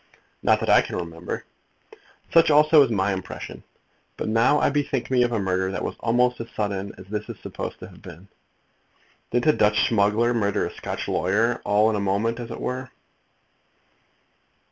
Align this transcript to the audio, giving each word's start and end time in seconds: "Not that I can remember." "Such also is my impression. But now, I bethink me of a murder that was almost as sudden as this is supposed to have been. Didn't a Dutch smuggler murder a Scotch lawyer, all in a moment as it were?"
"Not 0.41 0.59
that 0.61 0.69
I 0.71 0.81
can 0.81 0.95
remember." 0.95 1.45
"Such 2.33 2.49
also 2.49 2.81
is 2.83 2.89
my 2.89 3.13
impression. 3.13 3.63
But 4.17 4.29
now, 4.29 4.57
I 4.59 4.71
bethink 4.71 5.11
me 5.11 5.21
of 5.21 5.31
a 5.31 5.37
murder 5.37 5.69
that 5.71 5.83
was 5.85 5.93
almost 5.99 6.41
as 6.41 6.49
sudden 6.55 6.91
as 6.97 7.05
this 7.05 7.29
is 7.29 7.39
supposed 7.41 7.77
to 7.81 7.87
have 7.89 8.01
been. 8.01 8.27
Didn't 9.29 9.53
a 9.53 9.55
Dutch 9.55 9.87
smuggler 9.87 10.33
murder 10.33 10.65
a 10.65 10.73
Scotch 10.73 11.07
lawyer, 11.07 11.61
all 11.65 11.87
in 11.91 11.95
a 11.95 11.99
moment 11.99 12.39
as 12.39 12.49
it 12.49 12.59
were?" 12.59 12.89